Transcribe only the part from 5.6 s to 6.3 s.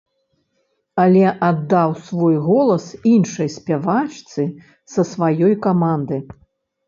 каманды.